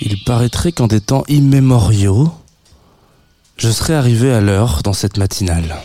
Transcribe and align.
Il 0.00 0.24
paraîtrait 0.24 0.72
qu'en 0.72 0.86
des 0.86 1.00
temps 1.00 1.24
immémoriaux, 1.28 2.32
je 3.58 3.68
serais 3.68 3.94
arrivé 3.94 4.32
à 4.32 4.40
l'heure 4.40 4.80
dans 4.82 4.94
cette 4.94 5.18
matinale. 5.18 5.76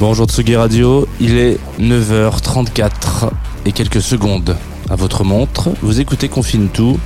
Bonjour 0.00 0.26
Tsugi 0.26 0.56
Radio, 0.56 1.06
il 1.20 1.38
est 1.38 1.58
9h34 1.78 3.30
et 3.64 3.70
quelques 3.70 4.02
secondes 4.02 4.56
à 4.90 4.96
votre 4.96 5.22
montre. 5.22 5.70
Vous 5.82 6.00
écoutez 6.00 6.28
Confine 6.28 6.68
tout. 6.68 6.98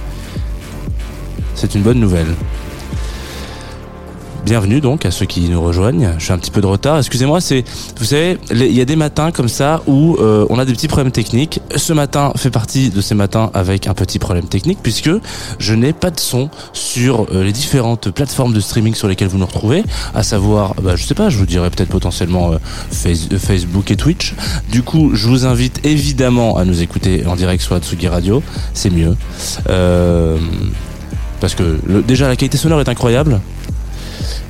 C'est 1.55 1.75
une 1.75 1.83
bonne 1.83 2.01
nouvelle. 2.01 2.35
Bienvenue 4.49 4.81
donc 4.81 5.05
à 5.05 5.11
ceux 5.11 5.27
qui 5.27 5.43
nous 5.51 5.61
rejoignent. 5.61 6.15
Je 6.17 6.25
suis 6.25 6.33
un 6.33 6.39
petit 6.39 6.51
peu 6.51 6.63
de 6.63 6.67
retard. 6.67 6.97
Excusez-moi, 6.97 7.39
c'est, 7.43 7.65
vous 7.99 8.07
savez, 8.07 8.39
il 8.51 8.73
y 8.73 8.81
a 8.81 8.87
des 8.87 8.97
matins 8.97 9.31
comme 9.31 9.47
ça 9.47 9.83
où 9.87 10.17
euh, 10.21 10.47
on 10.49 10.59
a 10.59 10.65
des 10.65 10.73
petits 10.73 10.89
problèmes 10.89 11.13
techniques. 11.13 11.61
Ce 11.77 11.93
matin 11.93 12.33
fait 12.35 12.51
partie 12.51 12.89
de 12.89 13.03
ces 13.03 13.15
matins 13.15 13.51
avec 13.53 13.89
un 13.89 13.93
petit 13.93 14.19
problème 14.19 14.47
technique 14.47 14.79
puisque 14.83 15.11
je 15.59 15.75
n'ai 15.75 15.93
pas 15.93 16.11
de 16.11 16.19
son 16.19 16.49
sur 16.73 17.27
euh, 17.31 17.45
les 17.45 17.53
différentes 17.53 18.11
plateformes 18.11 18.55
de 18.55 18.61
streaming 18.61 18.95
sur 18.95 19.07
lesquelles 19.07 19.29
vous 19.29 19.37
nous 19.37 19.45
retrouvez, 19.45 19.85
à 20.15 20.23
savoir, 20.23 20.73
bah, 20.77 20.97
je 20.97 21.05
sais 21.05 21.13
pas, 21.15 21.29
je 21.29 21.37
vous 21.37 21.45
dirais 21.45 21.69
peut-être 21.69 21.91
potentiellement 21.91 22.53
euh, 22.53 22.57
Face- 22.91 23.29
Facebook 23.37 23.91
et 23.91 23.97
Twitch. 23.97 24.35
Du 24.73 24.83
coup, 24.83 25.11
je 25.13 25.29
vous 25.29 25.45
invite 25.45 25.85
évidemment 25.85 26.57
à 26.57 26.65
nous 26.65 26.81
écouter 26.81 27.27
en 27.27 27.37
direct 27.37 27.63
sur 27.63 27.75
Atsugi 27.75 28.09
Radio, 28.09 28.43
c'est 28.73 28.89
mieux. 28.89 29.15
Parce 31.39 31.55
que 31.55 31.79
déjà 32.01 32.29
la 32.29 32.35
qualité 32.35 32.57
sonore 32.57 32.81
est 32.81 32.89
incroyable. 32.89 33.41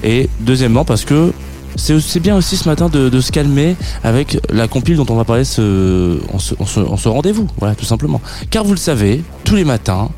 Et 0.03 0.29
deuxièmement 0.41 0.84
parce 0.84 1.05
que 1.05 1.33
c'est 1.77 2.21
bien 2.21 2.37
aussi 2.37 2.56
ce 2.56 2.69
matin 2.69 2.89
de, 2.89 3.21
se 3.21 3.31
calmer 3.31 3.77
avec 4.03 4.39
la 4.51 4.67
compile 4.67 4.97
dont 4.97 5.06
on 5.11 5.15
va 5.15 5.25
parler 5.25 5.45
ce, 5.45 6.19
en 6.33 6.39
ce, 6.39 6.55
en 6.59 6.67
ce- 6.67 6.81
en 6.81 6.97
ce 6.97 7.09
rendez-vous. 7.09 7.47
Voilà, 7.59 7.75
tout 7.77 7.84
simplement. 7.84 8.21
Car 8.51 8.65
vous 8.65 8.73
le 8.73 8.78
savez, 8.78 9.23
tous 9.45 9.55
les 9.55 9.65
matins, 9.65 10.09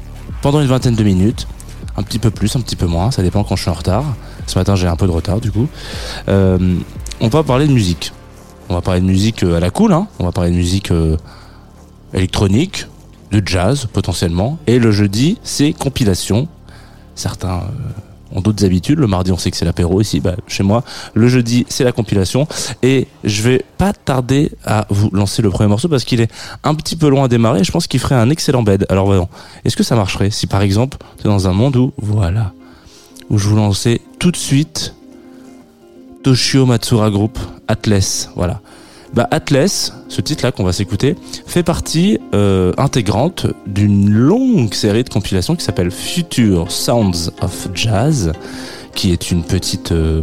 pendant 0.43 0.61
une 0.61 0.69
vingtaine 0.69 0.95
de 0.95 1.05
minutes, 1.05 1.47
un 1.97 2.03
petit 2.03 2.19
peu 2.19 2.31
plus, 2.31 2.57
un 2.57 2.61
petit 2.61 2.77
peu 2.77 2.87
moins, 2.87 3.11
ça 3.11 3.23
dépend 3.23 3.45
quand 3.45 3.57
je 3.57 3.63
suis 3.63 3.71
en 3.71 3.75
retard. 3.75 4.05
Ce 4.47 4.59
matin, 4.59 4.75
j'ai 4.75 4.87
un 4.87 4.97
peu 4.97 5.07
de 5.07 5.13
retard 5.13 5.41
du 5.41 5.51
coup. 5.53 5.69
Euh, 6.29 6.77
on 7.21 7.29
va 7.29 7.43
parler 7.43 7.67
de 7.67 7.73
musique. 7.73 8.13
On 8.71 8.75
va 8.75 8.81
parler 8.81 9.01
de 9.01 9.07
musique 9.07 9.43
euh, 9.43 9.57
à 9.57 9.61
la 9.61 9.71
cool, 9.71 9.93
hein. 9.93 10.07
On 10.19 10.25
va 10.25 10.33
parler 10.33 10.51
de 10.51 10.57
musique 10.57 10.91
euh, 10.93 11.17
électronique, 12.15 12.87
de 13.33 13.43
jazz 13.45 13.87
potentiellement. 13.93 14.59
Et 14.67 14.79
le 14.79 14.93
jeudi, 14.93 15.39
c'est 15.43 15.73
compilation. 15.73 16.49
Certains 17.17 17.65
ont 18.33 18.41
d'autres 18.41 18.65
habitudes. 18.65 18.99
Le 18.99 19.07
mardi, 19.07 19.33
on 19.33 19.39
sait 19.39 19.51
que 19.51 19.57
c'est 19.57 19.65
l'apéro 19.65 20.01
ici. 20.01 20.21
Bah, 20.21 20.37
chez 20.47 20.63
moi, 20.63 20.85
le 21.15 21.29
jeudi, 21.29 21.67
c'est 21.69 21.85
la 21.85 21.93
compilation. 21.93 22.47
Et 22.83 23.07
je 23.25 23.43
vais 23.43 23.65
pas 23.79 23.93
tarder 23.93 24.53
à 24.65 24.87
vous 24.91 25.11
lancer 25.13 25.43
le 25.43 25.51
premier 25.51 25.69
morceau 25.69 25.89
parce 25.89 26.05
qu'il 26.05 26.21
est 26.21 26.31
un 26.65 26.75
petit 26.75 26.97
peu 26.97 27.09
loin 27.09 27.25
à 27.25 27.29
démarrer. 27.29 27.65
Je 27.65 27.73
pense 27.73 27.87
qu'il 27.87 28.01
ferait 28.01 28.15
un 28.15 28.31
excellent 28.31 28.63
bed. 28.63 28.87
Alors 28.89 29.07
voyons, 29.07 29.29
est-ce 29.65 29.77
que 29.77 29.83
ça 29.83 29.97
marcherait 29.97 30.31
si 30.31 30.47
par 30.47 30.63
exemple, 30.63 30.99
tu 31.19 31.27
es 31.27 31.31
dans 31.31 31.49
un 31.49 31.53
monde 31.53 31.77
où, 31.77 31.93
voilà, 31.99 32.53
où 33.29 33.39
je 33.39 33.49
vous 33.49 33.57
lançais 33.57 34.01
tout 34.19 34.31
de 34.31 34.37
suite 34.37 34.95
Toshio 36.23 36.67
Matsura 36.67 37.11
Group, 37.11 37.39
Atlas, 37.69 38.31
voilà. 38.37 38.61
Bah 39.13 39.27
Atlas, 39.33 39.93
ce 40.09 40.21
titre-là 40.21 40.53
qu'on 40.53 40.63
va 40.63 40.73
s'écouter, 40.73 41.17
fait 41.47 41.65
partie 41.65 42.21
euh, 42.33 42.73
intégrante 42.77 43.47
d'une 43.67 44.09
longue 44.09 44.73
série 44.73 45.03
de 45.03 45.09
compilations 45.09 45.57
qui 45.57 45.65
s'appelle 45.65 45.91
Future 45.91 46.71
Sounds 46.71 47.33
of 47.43 47.69
Jazz, 47.75 48.33
qui 48.95 49.11
est 49.11 49.33
une 49.33 49.43
petite 49.43 49.91
euh, 49.91 50.23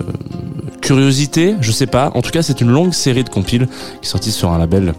euh, 0.00 0.04
curiosité, 0.82 1.56
je 1.62 1.72
sais 1.72 1.86
pas. 1.86 2.12
En 2.14 2.20
tout 2.20 2.30
cas, 2.30 2.42
c'est 2.42 2.60
une 2.60 2.70
longue 2.70 2.92
série 2.92 3.24
de 3.24 3.30
compiles 3.30 3.68
qui 4.02 4.06
est 4.06 4.10
sortie 4.10 4.30
sur 4.30 4.50
un 4.50 4.58
label 4.58 4.92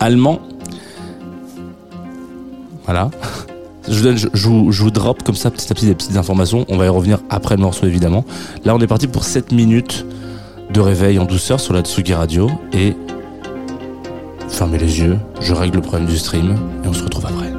allemand. 0.00 0.40
Voilà. 2.84 3.10
Je, 3.88 4.16
je 4.34 4.48
vous 4.82 4.90
drop 4.90 5.22
comme 5.22 5.36
ça 5.36 5.48
petit 5.48 5.70
à 5.70 5.74
petit 5.76 5.86
des 5.86 5.94
petites 5.94 6.16
informations. 6.16 6.64
On 6.68 6.76
va 6.76 6.86
y 6.86 6.88
revenir 6.88 7.20
après 7.30 7.54
le 7.54 7.62
morceau 7.62 7.86
évidemment. 7.86 8.24
Là, 8.64 8.74
on 8.74 8.80
est 8.80 8.88
parti 8.88 9.06
pour 9.06 9.22
7 9.22 9.52
minutes 9.52 10.04
de 10.70 10.80
réveil 10.80 11.18
en 11.18 11.24
douceur 11.24 11.60
sur 11.60 11.74
la 11.74 11.82
Tsugi 11.82 12.14
Radio 12.14 12.50
et 12.72 12.96
fermez 14.48 14.78
les 14.78 15.00
yeux, 15.00 15.18
je 15.40 15.52
règle 15.52 15.76
le 15.76 15.82
problème 15.82 16.08
du 16.08 16.18
stream 16.18 16.56
et 16.84 16.88
on 16.88 16.92
se 16.92 17.04
retrouve 17.04 17.26
après. 17.26 17.55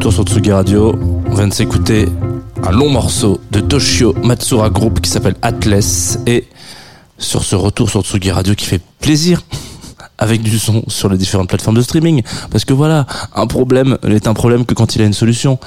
Retour 0.00 0.12
sur 0.14 0.24
Tsugi 0.24 0.50
Radio. 0.50 0.98
On 1.26 1.34
vient 1.34 1.48
de 1.48 1.52
s'écouter 1.52 2.08
un 2.62 2.70
long 2.70 2.88
morceau 2.88 3.38
de 3.50 3.60
Toshio 3.60 4.14
Matsura 4.22 4.70
Group 4.70 5.02
qui 5.02 5.10
s'appelle 5.10 5.34
Atlas. 5.42 6.18
Et 6.26 6.46
sur 7.18 7.44
ce 7.44 7.54
retour 7.54 7.90
sur 7.90 8.00
Tsugi 8.00 8.30
Radio 8.30 8.54
qui 8.54 8.64
fait 8.64 8.80
plaisir, 9.02 9.42
avec 10.18 10.40
du 10.40 10.58
son 10.58 10.84
sur 10.88 11.10
les 11.10 11.18
différentes 11.18 11.50
plateformes 11.50 11.76
de 11.76 11.82
streaming. 11.82 12.22
Parce 12.50 12.64
que 12.64 12.72
voilà, 12.72 13.04
un 13.34 13.46
problème 13.46 13.98
n'est 14.02 14.26
un 14.26 14.32
problème 14.32 14.64
que 14.64 14.72
quand 14.72 14.96
il 14.96 15.02
a 15.02 15.04
une 15.04 15.12
solution. 15.12 15.58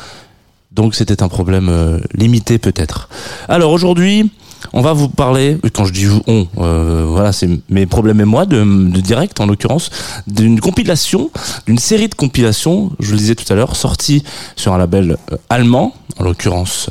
Donc 0.72 0.96
c'était 0.96 1.22
un 1.22 1.28
problème 1.28 1.70
euh, 1.70 2.00
limité 2.16 2.58
peut-être. 2.58 3.10
Alors 3.48 3.72
aujourd'hui, 3.72 4.32
on 4.72 4.82
va 4.82 4.93
vous 4.93 5.10
parler, 5.10 5.58
quand 5.74 5.86
je 5.86 5.93
dis 5.93 6.05
vous, 6.05 6.22
on, 6.27 6.48
euh, 6.60 7.05
voilà, 7.08 7.32
c'est 7.32 7.50
mes 7.70 7.86
problèmes 7.86 8.22
et 8.22 8.25
moi, 8.25 8.46
de, 8.46 8.63
de 8.63 9.01
direct 9.01 9.39
en 9.41 9.46
l'occurrence, 9.46 9.89
d'une 10.27 10.60
compilation, 10.60 11.32
d'une 11.67 11.79
série 11.79 12.08
de 12.08 12.15
compilations, 12.15 12.91
je 13.00 13.12
le 13.12 13.17
disais 13.17 13.36
tout 13.36 13.51
à 13.51 13.55
l'heure, 13.55 13.75
sortie 13.75 14.24
sur 14.55 14.74
un 14.74 14.77
label 14.77 15.17
euh, 15.32 15.38
allemand, 15.50 15.93
en 16.17 16.24
l'occurrence 16.24 16.89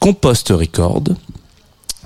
Compost 0.00 0.48
Record. 0.48 1.04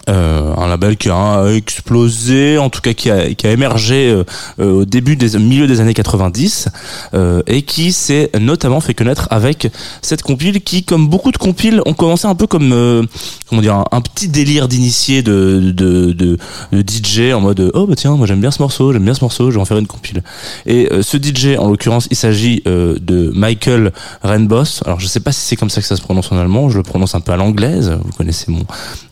Euh, 0.09 0.55
un 0.57 0.69
label 0.69 0.97
qui 0.97 1.11
a 1.11 1.47
explosé, 1.53 2.59
en 2.59 2.71
tout 2.71 2.81
cas 2.81 2.93
qui 2.93 3.11
a, 3.11 3.35
qui 3.35 3.47
a 3.47 3.51
émergé 3.53 4.09
euh, 4.09 4.25
euh, 4.61 4.83
au 4.83 4.85
début 4.85 5.17
des 5.17 5.37
milieu 5.39 5.67
des 5.67 5.81
années 5.81 5.95
90 5.95 6.69
euh, 7.15 7.43
et 7.49 7.63
qui 7.63 7.93
s'est 7.93 8.31
notamment 8.39 8.81
fait 8.81 8.95
connaître 8.95 9.27
avec 9.31 9.69
cette 10.03 10.23
compile 10.23 10.61
qui, 10.63 10.85
comme 10.85 11.09
beaucoup 11.09 11.33
de 11.33 11.39
compiles, 11.39 11.83
ont 11.87 11.93
commencé 11.95 12.27
un 12.27 12.35
peu 12.35 12.47
comme 12.47 12.73
euh, 12.73 13.03
comment 13.49 13.63
dire 13.63 13.85
un, 13.91 14.01
petit 14.01 14.29
délire 14.29 14.69
d'initié 14.69 15.23
de, 15.23 15.73
de, 15.75 16.13
de, 16.13 16.39
de 16.73 16.81
DJ 16.81 17.33
en 17.33 17.41
mode 17.41 17.73
oh 17.75 17.87
bah 17.87 17.95
tiens 17.97 18.17
moi 18.17 18.27
j'aime 18.27 18.41
bien 18.41 18.51
ce 18.51 18.63
morceau, 18.63 18.93
j'aime 18.93 19.05
bien 19.05 19.15
ce 19.15 19.25
morceau, 19.25 19.51
je 19.51 19.57
vais 19.57 19.61
en 19.61 19.65
faire 19.65 19.79
une 19.79 19.87
compile. 19.87 20.23
Et 20.67 20.89
euh, 20.93 21.03
ce 21.03 21.17
DJ 21.17 21.59
en 21.59 21.69
l'occurrence 21.69 22.07
il 22.11 22.17
s'agit 22.17 22.63
euh, 22.67 22.97
de 23.01 23.33
Michael 23.35 23.93
Renboss. 24.23 24.83
Alors 24.87 25.01
je 25.01 25.07
sais 25.07 25.21
pas 25.21 25.33
si 25.33 25.41
c'est 25.41 25.57
comme 25.57 25.71
ça 25.71 25.81
que 25.81 25.87
ça 25.87 25.97
se 25.97 26.03
prononce 26.03 26.31
en 26.31 26.39
allemand, 26.39 26.69
je 26.71 26.77
le 26.77 26.85
prononce 26.85 27.15
un 27.15 27.21
peu 27.21 27.33
à 27.33 27.37
l'anglaise. 27.37 27.99
Vous 28.05 28.13
connaissez 28.13 28.53
mon 28.53 28.65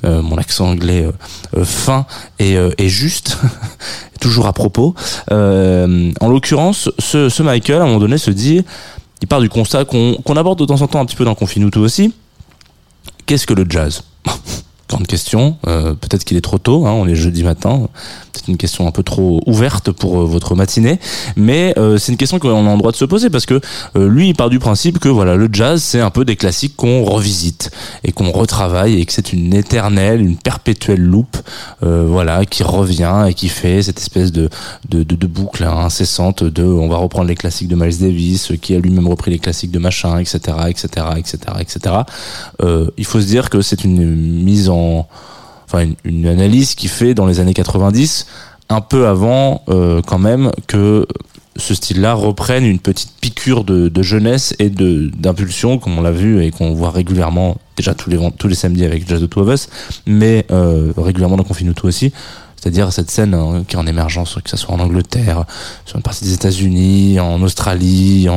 euh, 0.05 0.23
mon 0.23 0.37
accent 0.37 0.69
anglais 0.69 0.84
euh, 0.91 1.13
euh, 1.57 1.65
fin 1.65 2.07
et, 2.39 2.57
euh, 2.57 2.71
juste, 2.79 3.39
toujours 4.21 4.47
à 4.47 4.53
propos. 4.53 4.95
En 5.31 6.29
l'occurrence, 6.29 6.91
ce, 6.99 7.43
Michael, 7.43 7.81
à 7.81 7.83
un 7.83 7.87
moment 7.87 8.01
donné, 8.01 8.19
se 8.19 8.31
dit, 8.31 8.65
il 9.23 9.29
part 9.29 9.41
du 9.41 9.49
constat 9.49 9.85
qu'on 9.85 10.37
aborde 10.37 10.59
de 10.59 10.67
temps 10.67 10.83
en 10.83 10.87
temps 10.87 11.01
un 11.01 11.07
petit 11.07 11.17
peu 11.17 11.25
dans 11.25 11.35
Confinuto 11.35 11.81
aussi. 11.81 12.15
Qu'est-ce 13.27 13.47
que 13.47 13.55
le 13.55 13.67
jazz? 13.69 14.03
Grande 14.89 15.07
question. 15.07 15.57
Euh, 15.67 15.95
Peut-être 15.95 16.25
qu'il 16.25 16.37
est 16.37 16.43
trop 16.43 16.59
tôt. 16.59 16.87
Hein, 16.87 16.93
on 16.93 17.09
est 17.09 17.15
jeudi 17.15 17.43
matin. 17.43 17.89
C'est 18.35 18.49
une 18.49 18.59
question 18.59 18.87
un 18.87 18.91
peu 18.91 19.03
trop 19.03 19.41
ouverte 19.47 19.91
pour 19.91 20.21
euh, 20.21 20.25
votre 20.25 20.55
matinée, 20.55 20.99
mais 21.37 21.73
euh, 21.79 21.97
c'est 21.97 22.13
une 22.13 22.19
question 22.19 22.39
qu'on 22.39 22.67
a 22.67 22.73
le 22.73 22.79
droit 22.79 22.91
de 22.91 22.97
se 22.97 23.05
poser 23.05 23.31
parce 23.31 23.47
que 23.47 23.61
lui, 23.95 24.29
il 24.29 24.35
part 24.35 24.51
du 24.51 24.59
principe 24.59 24.99
que 24.99 25.09
voilà, 25.09 25.37
le 25.37 25.49
jazz, 25.51 25.83
c'est 25.83 26.01
un 26.01 26.11
peu 26.11 26.25
des 26.25 26.37
classiques 26.37 26.77
qu'on 26.77 27.05
revisite 27.05 27.71
et 28.03 28.13
qu'on 28.13 28.31
retravaille 28.31 29.01
et 29.01 29.07
que 29.07 29.13
c'est 29.13 29.33
une 29.33 29.55
éternelle, 29.55 30.21
une 30.21 30.37
perpétuelle 30.37 31.01
loupe, 31.01 31.37
voilà, 31.81 32.45
qui 32.45 32.63
revient 32.63 33.27
et 33.29 33.35
qui 33.35 33.49
fait 33.49 33.83
cette 33.83 33.99
espèce 33.99 34.33
de 34.33 34.51
de, 34.89 35.03
de, 35.03 35.27
boucle 35.27 35.65
incessante 35.65 36.45
de, 36.45 36.65
on 36.65 36.89
va 36.89 36.97
reprendre 36.97 37.29
les 37.29 37.35
classiques 37.35 37.69
de 37.69 37.77
Miles 37.77 37.99
Davis, 37.99 38.53
qui 38.61 38.75
a 38.75 38.79
lui-même 38.79 39.09
repris 39.09 39.31
les 39.31 39.39
classiques 39.39 39.71
de 39.71 39.79
machin, 39.79 40.19
etc., 40.19 40.39
etc., 40.69 41.07
etc., 41.17 41.39
etc. 41.61 41.95
Il 42.97 43.05
faut 43.05 43.21
se 43.21 43.27
dire 43.27 43.49
que 43.51 43.63
c'est 43.63 43.85
une 43.85 44.15
mise 44.15 44.69
en 44.69 44.74
une, 46.05 46.27
analyse 46.27 46.75
qui 46.75 46.89
fait 46.89 47.15
dans 47.15 47.27
les 47.27 47.41
années 47.41 47.55
90 47.55 48.27
un 48.69 48.81
peu 48.81 49.07
avant 49.07 49.63
euh, 49.69 50.01
quand 50.07 50.19
même 50.19 50.51
que 50.67 51.07
ce 51.57 51.75
style-là 51.75 52.15
reprenne 52.15 52.65
une 52.65 52.79
petite 52.79 53.13
piqûre 53.21 53.65
de, 53.65 54.03
jeunesse 54.03 54.55
et 54.59 54.71
de 54.71 55.11
d'impulsion 55.17 55.79
comme 55.79 55.99
on 55.99 56.03
l'a 56.03 56.11
vu 56.11 56.43
et 56.43 56.51
qu'on 56.51 56.73
voit 56.73 56.91
régulièrement 56.91 57.57
déjà 57.77 57.95
tous 57.95 58.11
les 58.11 58.19
tous 58.39 58.49
les 58.49 58.55
samedis 58.55 58.85
avec 58.85 59.09
Jazz 59.09 59.21
the 59.21 59.31
Two 59.31 59.43
of 59.43 59.55
Us 59.55 59.69
mais 60.07 60.47
euh, 60.51 60.93
régulièrement 60.97 61.37
dans 61.37 61.45
Confinuto 61.45 61.87
aussi 61.87 62.13
c'est-à-dire 62.57 62.93
cette 62.93 63.11
scène 63.11 63.35
hein, 63.35 63.65
qui 63.67 63.77
est 63.77 63.79
en 63.79 63.87
émergence, 63.87 64.39
que 64.43 64.51
ce 64.51 64.57
soit 64.57 64.75
en 64.75 64.81
Angleterre, 64.81 65.45
sur 65.85 65.97
une 65.97 66.03
partie 66.03 66.25
des 66.25 66.33
États-Unis, 66.33 67.21
en 67.21 67.43
Australie, 67.43 68.29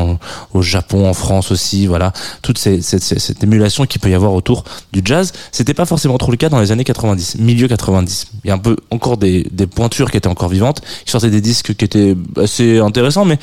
au 0.53 0.61
Japon, 0.61 1.07
en 1.07 1.13
France 1.13 1.51
aussi, 1.51 1.87
voilà, 1.87 2.11
toute 2.41 2.57
ces- 2.57 2.81
cette, 2.81 3.43
émulation 3.43 3.85
qu'il 3.85 4.01
peut 4.01 4.09
y 4.09 4.13
avoir 4.13 4.33
autour 4.33 4.63
du 4.91 5.01
jazz. 5.03 5.31
C'était 5.51 5.73
pas 5.73 5.85
forcément 5.85 6.17
trop 6.17 6.31
le 6.31 6.37
cas 6.37 6.49
dans 6.49 6.59
les 6.59 6.71
années 6.71 6.83
90, 6.83 7.37
milieu 7.39 7.67
90. 7.67 8.27
Il 8.43 8.47
y 8.47 8.51
a 8.51 8.53
un 8.55 8.59
peu 8.59 8.75
encore 8.91 9.17
des 9.17 9.43
pointures 9.73 10.11
qui 10.11 10.17
étaient 10.17 10.27
encore 10.27 10.49
vivantes, 10.49 10.81
qui 11.05 11.11
sortaient 11.11 11.29
des 11.29 11.41
disques 11.41 11.75
qui 11.75 11.85
étaient 11.85 12.15
assez 12.35 12.79
intéressants, 12.79 13.25
mais 13.25 13.39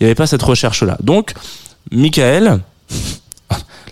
il 0.00 0.04
n'y 0.04 0.06
avait 0.06 0.14
pas 0.14 0.26
cette 0.26 0.42
recherche-là. 0.42 0.96
Donc, 1.02 1.34
Michael, 1.90 2.60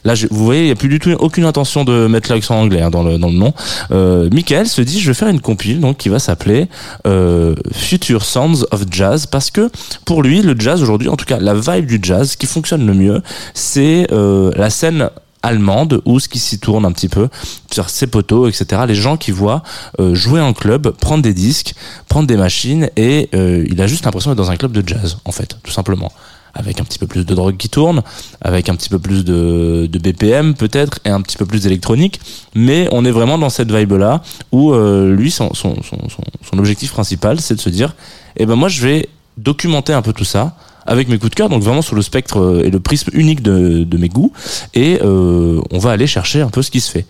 Là, 0.07 0.15
je- 0.15 0.29
vous 0.31 0.45
voyez, 0.45 0.63
il 0.63 0.67
n'y 0.67 0.71
a 0.71 0.77
plus 0.77 0.89
du 0.89 1.01
tout 1.01 1.11
aucune 1.19 1.45
intention 1.45 1.85
de 1.85 2.07
mettre 2.07 2.33
l'accent 2.33 2.59
anglais 2.61 2.81
hein, 2.81 2.91
dans, 2.91 3.03
le, 3.03 3.19
dans 3.19 3.27
le 3.29 3.35
nom. 3.37 3.53
Euh, 3.91 4.29
Michael 4.33 4.67
se 4.69 4.81
dit, 4.81 5.01
je 5.01 5.09
vais 5.09 5.15
faire 5.15 5.29
une 5.29 5.41
compile 5.41 5.81
donc 5.81 5.97
qui 5.99 6.09
va 6.09 6.19
s'appeler 6.21 6.69
euh, 7.07 7.55
Future 7.73 8.25
Sounds 8.25 8.65
of 8.71 8.85
Jazz 8.91 9.27
parce 9.27 9.51
que 9.51 9.69
pour 10.05 10.23
lui, 10.23 10.43
le 10.43 10.55
jazz 10.59 10.81
aujourd'hui, 10.81 11.09
en 11.09 11.17
tout 11.17 11.25
cas 11.27 11.39
la 11.41 11.55
vibe 11.55 11.87
du 11.87 11.99
jazz, 12.01 12.37
qui 12.37 12.47
fonctionne 12.47 12.87
le 12.87 12.95
mieux, 12.95 13.21
c'est 13.53 14.07
euh, 14.13 14.53
la 14.57 14.71
scène 14.71 15.11
allemande 15.43 16.03
où 16.07 16.19
ce 16.21 16.29
qui 16.29 16.39
s'y 16.39 16.59
tourne 16.59 16.85
un 16.85 16.93
petit 16.93 17.09
peu 17.09 17.29
sur 17.71 17.89
ses 17.91 18.09
poteaux 18.09 18.49
etc 18.49 18.83
les 18.89 18.97
gens 18.97 19.17
qui 19.17 19.31
voient 19.31 19.63
euh, 20.01 20.13
jouer 20.13 20.41
en 20.41 20.53
club 20.53 20.91
prendre 20.91 21.23
des 21.23 21.35
disques 21.35 21.75
prendre 22.09 22.27
des 22.27 22.37
machines 22.37 22.89
et 22.97 23.29
euh, 23.35 23.65
il 23.71 23.81
a 23.81 23.87
juste 23.87 24.05
l'impression 24.07 24.31
d'être 24.31 24.39
dans 24.39 24.51
un 24.51 24.57
club 24.57 24.73
de 24.73 24.83
jazz 24.85 25.19
en 25.25 25.31
fait 25.31 25.57
tout 25.63 25.71
simplement 25.71 26.11
avec 26.57 26.81
un 26.81 26.85
petit 26.85 26.99
peu 26.99 27.07
plus 27.07 27.25
de 27.25 27.35
drogue 27.35 27.57
qui 27.57 27.69
tourne, 27.69 28.03
avec 28.41 28.69
un 28.69 28.75
petit 28.75 28.89
peu 28.89 28.99
plus 28.99 29.25
de, 29.25 29.89
de 29.91 29.99
BPM 29.99 30.55
peut-être, 30.55 30.99
et 31.05 31.11
un 31.11 31.21
petit 31.21 31.37
peu 31.37 31.47
plus 31.47 31.63
d'électronique, 31.63 32.21
mais 32.55 32.89
on 32.93 33.05
est 33.05 33.11
vraiment 33.11 33.39
dans 33.39 33.51
cette 33.51 33.71
vibe-là, 33.71 34.23
où 34.53 34.73
euh, 34.73 35.15
lui, 35.15 35.31
son, 35.31 35.55
son, 35.55 35.77
son, 35.83 35.99
son, 36.09 36.59
objectif 36.59 36.93
principal, 36.93 37.41
c'est 37.41 37.55
de 37.55 37.61
se 37.61 37.69
dire, 37.69 37.95
eh 38.37 38.47
ben 38.47 38.57
moi 38.57 38.69
je 38.69 38.87
vais 38.87 39.09
documenter 39.37 39.93
un 39.93 40.03
peu 40.03 40.13
tout 40.13 40.25
ça, 40.25 40.57
avec 40.87 41.09
mes 41.09 41.19
coups 41.19 41.31
de 41.31 41.35
cœur, 41.35 41.49
donc 41.49 41.63
vraiment 41.63 41.83
sur 41.83 41.97
le 41.97 42.03
spectre 42.03 42.41
euh, 42.41 42.65
et 42.65 42.71
le 42.71 42.81
prisme 42.81 43.11
unique 43.13 43.43
de, 43.43 43.85
de 43.85 43.97
mes 43.99 44.09
goûts, 44.09 44.33
et 44.75 44.99
euh, 45.03 45.61
on 45.71 45.79
va 45.79 45.91
aller 45.91 46.07
chercher 46.07 46.41
un 46.41 46.49
peu 46.49 46.63
ce 46.63 46.71
qui 46.71 46.81
se 46.81 46.91
fait. 46.91 47.07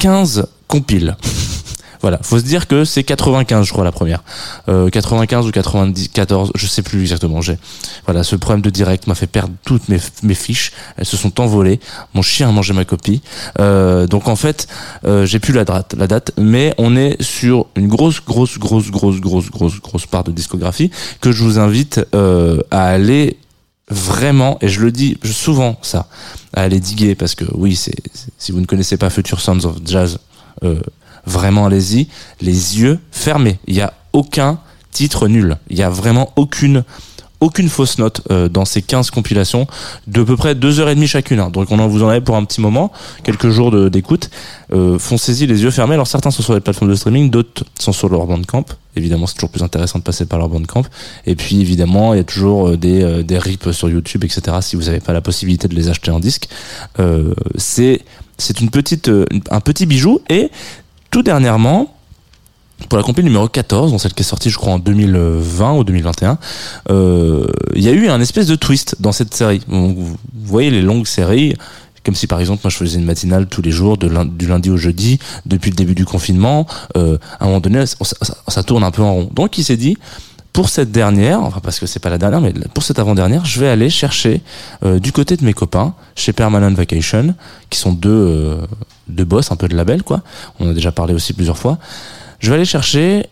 15 0.00 0.46
compiles. 0.66 1.16
Voilà, 2.04 2.18
faut 2.22 2.38
se 2.38 2.44
dire 2.44 2.68
que 2.68 2.84
c'est 2.84 3.02
95, 3.02 3.66
je 3.66 3.72
crois, 3.72 3.82
la 3.82 3.90
première. 3.90 4.22
Euh, 4.68 4.90
95 4.90 5.46
ou 5.46 5.50
94, 5.50 6.52
je 6.54 6.66
sais 6.66 6.82
plus 6.82 7.00
exactement. 7.00 7.40
J'ai, 7.40 7.56
voilà, 8.04 8.22
ce 8.22 8.36
problème 8.36 8.60
de 8.60 8.68
direct 8.68 9.06
m'a 9.06 9.14
fait 9.14 9.26
perdre 9.26 9.54
toutes 9.64 9.88
mes, 9.88 9.96
mes 10.22 10.34
fiches. 10.34 10.72
Elles 10.98 11.06
se 11.06 11.16
sont 11.16 11.40
envolées. 11.40 11.80
Mon 12.12 12.20
chien 12.20 12.46
a 12.46 12.52
mangé 12.52 12.74
ma 12.74 12.84
copie. 12.84 13.22
Euh, 13.58 14.06
donc 14.06 14.28
en 14.28 14.36
fait, 14.36 14.68
euh, 15.06 15.24
j'ai 15.24 15.38
plus 15.38 15.54
la 15.54 15.64
date, 15.64 15.94
la 15.96 16.06
date, 16.06 16.32
mais 16.36 16.74
on 16.76 16.94
est 16.94 17.16
sur 17.22 17.68
une 17.74 17.88
grosse, 17.88 18.22
grosse, 18.22 18.58
grosse, 18.58 18.90
grosse, 18.90 19.18
grosse, 19.18 19.50
grosse, 19.50 19.80
grosse 19.80 20.04
part 20.04 20.24
de 20.24 20.30
discographie 20.30 20.90
que 21.22 21.32
je 21.32 21.42
vous 21.42 21.58
invite 21.58 22.06
euh, 22.14 22.60
à 22.70 22.84
aller 22.84 23.38
vraiment, 23.88 24.58
et 24.60 24.68
je 24.68 24.82
le 24.82 24.92
dis 24.92 25.16
souvent 25.24 25.78
ça, 25.80 26.06
à 26.52 26.60
aller 26.60 26.80
diguer 26.80 27.14
parce 27.14 27.34
que 27.34 27.46
oui, 27.54 27.76
c'est 27.76 27.96
si 28.36 28.52
vous 28.52 28.60
ne 28.60 28.66
connaissez 28.66 28.98
pas 28.98 29.08
Future 29.08 29.40
Sounds 29.40 29.64
of 29.64 29.76
Jazz, 29.86 30.18
euh, 30.64 30.80
vraiment 31.26 31.66
allez-y, 31.66 32.08
les 32.40 32.80
yeux 32.80 32.98
fermés. 33.10 33.58
Il 33.66 33.74
y 33.74 33.80
a 33.80 33.92
aucun 34.12 34.58
titre 34.92 35.28
nul. 35.28 35.56
Il 35.70 35.78
y 35.78 35.82
a 35.82 35.90
vraiment 35.90 36.32
aucune 36.36 36.84
aucune 37.40 37.68
fausse 37.68 37.98
note 37.98 38.22
euh, 38.30 38.48
dans 38.48 38.64
ces 38.64 38.80
15 38.80 39.10
compilations 39.10 39.66
de 40.06 40.22
peu 40.22 40.34
près 40.34 40.54
deux 40.54 40.80
heures 40.80 40.88
et 40.88 40.94
demie 40.94 41.08
chacune. 41.08 41.40
hein. 41.40 41.50
Donc 41.50 41.70
on 41.72 41.78
en 41.78 41.88
vous 41.88 42.02
en 42.02 42.08
avait 42.08 42.22
pour 42.22 42.36
un 42.36 42.44
petit 42.44 42.62
moment, 42.62 42.90
quelques 43.22 43.50
jours 43.50 43.90
d'écoute. 43.90 44.30
Euh, 44.72 44.98
Foncez-y 44.98 45.46
les 45.46 45.62
yeux 45.62 45.70
fermés. 45.70 45.92
Alors 45.94 46.06
certains 46.06 46.30
sont 46.30 46.42
sur 46.42 46.54
les 46.54 46.60
plateformes 46.60 46.90
de 46.90 46.94
streaming, 46.94 47.28
d'autres 47.28 47.64
sont 47.78 47.92
sur 47.92 48.08
leur 48.08 48.24
bandcamp. 48.26 48.64
Évidemment, 48.96 49.26
c'est 49.26 49.34
toujours 49.34 49.50
plus 49.50 49.62
intéressant 49.62 49.98
de 49.98 50.04
passer 50.04 50.24
par 50.24 50.38
leur 50.38 50.48
bandcamp. 50.48 50.84
Et 51.26 51.34
puis 51.34 51.60
évidemment, 51.60 52.14
il 52.14 52.18
y 52.18 52.20
a 52.20 52.24
toujours 52.24 52.68
euh, 52.68 52.76
des, 52.78 53.02
euh, 53.02 53.22
des 53.22 53.36
rips 53.36 53.72
sur 53.72 53.90
YouTube, 53.90 54.24
etc. 54.24 54.56
Si 54.62 54.76
vous 54.76 54.84
n'avez 54.84 55.00
pas 55.00 55.12
la 55.12 55.20
possibilité 55.20 55.68
de 55.68 55.74
les 55.74 55.88
acheter 55.90 56.12
en 56.12 56.20
disque, 56.20 56.48
euh, 56.98 57.34
c'est 57.56 58.00
c'est 58.38 58.60
une 58.60 58.70
petite 58.70 59.08
euh, 59.08 59.26
un 59.50 59.60
petit 59.60 59.84
bijou. 59.84 60.20
Et 60.30 60.50
tout 61.14 61.22
dernièrement, 61.22 61.94
pour 62.88 62.98
la 62.98 63.04
compil 63.04 63.24
numéro 63.24 63.46
14, 63.46 63.92
donc 63.92 64.00
celle 64.00 64.14
qui 64.14 64.22
est 64.22 64.26
sortie 64.26 64.50
je 64.50 64.56
crois 64.56 64.72
en 64.72 64.80
2020 64.80 65.74
ou 65.74 65.84
2021, 65.84 66.38
euh, 66.90 67.46
il 67.76 67.84
y 67.84 67.88
a 67.88 67.92
eu 67.92 68.08
un 68.08 68.20
espèce 68.20 68.48
de 68.48 68.56
twist 68.56 68.96
dans 68.98 69.12
cette 69.12 69.32
série. 69.32 69.60
Vous 69.68 70.16
voyez 70.34 70.72
les 70.72 70.82
longues 70.82 71.06
séries, 71.06 71.54
comme 72.04 72.16
si 72.16 72.26
par 72.26 72.40
exemple 72.40 72.62
moi 72.64 72.70
je 72.72 72.78
faisais 72.78 72.98
une 72.98 73.04
matinale 73.04 73.46
tous 73.46 73.62
les 73.62 73.70
jours 73.70 73.96
du 73.96 74.08
lundi 74.48 74.70
au 74.70 74.76
jeudi 74.76 75.20
depuis 75.46 75.70
le 75.70 75.76
début 75.76 75.94
du 75.94 76.04
confinement. 76.04 76.66
Euh, 76.96 77.16
à 77.38 77.44
un 77.44 77.46
moment 77.46 77.60
donné, 77.60 77.84
ça 78.48 78.62
tourne 78.64 78.82
un 78.82 78.90
peu 78.90 79.02
en 79.02 79.14
rond. 79.14 79.30
Donc 79.32 79.56
il 79.56 79.62
s'est 79.62 79.76
dit 79.76 79.96
pour 80.54 80.68
cette 80.68 80.92
dernière, 80.92 81.42
enfin 81.42 81.58
parce 81.60 81.80
que 81.80 81.86
c'est 81.86 81.98
pas 81.98 82.10
la 82.10 82.16
dernière, 82.16 82.40
mais 82.40 82.54
pour 82.72 82.84
cette 82.84 83.00
avant-dernière, 83.00 83.44
je 83.44 83.58
vais 83.58 83.66
aller 83.68 83.90
chercher 83.90 84.40
euh, 84.84 85.00
du 85.00 85.10
côté 85.10 85.36
de 85.36 85.44
mes 85.44 85.52
copains 85.52 85.94
chez 86.14 86.32
Permanent 86.32 86.72
Vacation, 86.72 87.34
qui 87.70 87.78
sont 87.80 87.92
deux 87.92 88.08
euh, 88.08 88.66
deux 89.08 89.24
boss 89.24 89.50
un 89.50 89.56
peu 89.56 89.66
de 89.66 89.76
label 89.76 90.04
quoi. 90.04 90.22
On 90.60 90.70
a 90.70 90.72
déjà 90.72 90.92
parlé 90.92 91.12
aussi 91.12 91.32
plusieurs 91.32 91.58
fois. 91.58 91.78
Je 92.38 92.50
vais 92.50 92.54
aller 92.54 92.64
chercher 92.64 93.26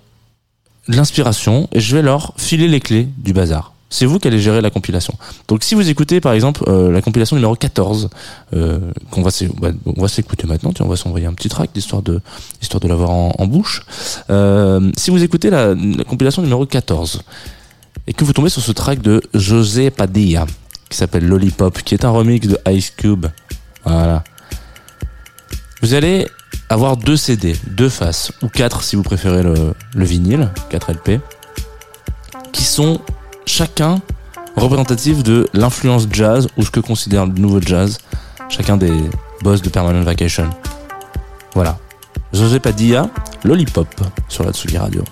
de 0.89 0.97
l'inspiration 0.97 1.69
et 1.71 1.79
je 1.79 1.95
vais 1.95 2.03
leur 2.03 2.35
filer 2.37 2.67
les 2.67 2.81
clés 2.81 3.09
du 3.19 3.33
bazar. 3.33 3.72
C'est 3.93 4.07
vous 4.07 4.19
qui 4.19 4.27
allez 4.27 4.41
gérer 4.41 4.63
la 4.63 4.71
compilation. 4.71 5.15
Donc 5.49 5.63
si 5.63 5.75
vous 5.75 5.91
écoutez 5.91 6.23
par 6.23 6.33
exemple 6.33 6.65
euh, 6.67 6.91
la 6.91 7.03
compilation 7.03 7.37
numéro 7.37 7.55
14, 7.55 8.09
euh, 8.55 8.81
qu'on 9.11 9.21
bah, 9.21 9.31
va 9.85 10.09
s'écouter 10.09 10.47
maintenant, 10.47 10.73
on 10.81 10.89
va 10.89 10.97
s'envoyer 10.97 11.27
un 11.27 11.35
petit 11.35 11.51
track 11.51 11.71
d'histoire 11.75 12.01
de 12.01 12.23
histoire 12.63 12.81
de 12.81 12.89
l'avoir 12.89 13.11
en, 13.11 13.47
bouche. 13.47 13.83
Euh, 14.31 14.91
si 14.97 15.11
vous 15.11 15.23
écoutez 15.23 15.51
la, 15.51 15.75
la 15.75 16.05
compilation 16.05 16.41
numéro 16.41 16.65
14 16.65 17.23
et 18.07 18.15
que 18.15 18.25
vous 18.25 18.33
tombez 18.33 18.49
sur 18.49 18.63
ce 18.63 18.73
track 18.73 19.03
de 19.03 19.21
José 19.35 19.91
Padilla 19.91 20.47
qui 20.89 20.97
s'appelle 20.97 21.27
Lollipop, 21.27 21.83
qui 21.83 21.93
est 21.93 22.07
un 22.07 22.11
remix 22.11 22.49
de 22.49 22.59
Ice 22.71 22.91
Cube. 22.91 23.27
Voilà. 23.85 24.25
Vous 25.83 25.93
allez 25.93 26.27
avoir 26.71 26.97
deux 26.97 27.19
CD, 27.19 27.55
deux 27.67 27.91
faces, 27.91 28.33
ou 28.41 28.49
quatre 28.49 28.83
si 28.85 28.97
vous 28.97 29.03
préférez 29.03 29.43
le, 29.43 29.75
le 29.95 30.05
vinyle, 30.05 30.49
4 30.71 30.93
LP, 30.93 31.21
qui 32.53 32.65
sont 32.65 33.01
chacun 33.47 34.01
représentatifs 34.57 35.23
de 35.23 35.49
l'influence 35.55 36.07
jazz 36.11 36.49
ou 36.57 36.63
ce 36.63 36.71
que 36.71 36.81
considère 36.81 37.27
le 37.27 37.33
nouveau 37.33 37.61
jazz, 37.61 37.99
chacun 38.49 38.77
des 38.77 38.93
boss 39.43 39.63
de 39.63 39.69
Permanent 39.69 40.03
Vacation. 40.03 40.49
Voilà. 41.55 41.79
José 42.33 42.61
Padilla, 42.61 43.09
Lollipop 43.45 43.89
sur 44.29 44.45
la 44.45 44.53
Tsugi 44.53 44.79
Radio. 44.79 45.05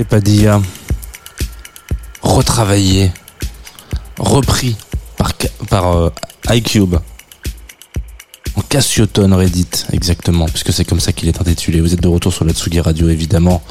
José 0.00 0.08
Padilla, 0.08 0.62
retravaillé, 2.22 3.12
repris 4.18 4.74
par, 5.18 5.34
par 5.68 5.94
euh, 5.94 6.10
iCube, 6.52 6.94
en 8.56 8.62
Cassioton 8.62 9.36
Reddit, 9.36 9.84
exactement, 9.92 10.46
puisque 10.46 10.72
c'est 10.72 10.86
comme 10.86 11.00
ça 11.00 11.12
qu'il 11.12 11.28
est 11.28 11.38
intitulé. 11.38 11.82
Vous 11.82 11.92
êtes 11.92 12.00
de 12.00 12.08
retour 12.08 12.32
sur 12.32 12.46
la 12.46 12.54
Tsugi 12.54 12.80
Radio, 12.80 13.10
évidemment, 13.10 13.62